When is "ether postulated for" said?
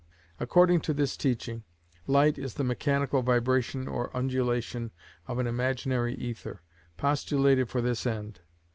6.15-7.83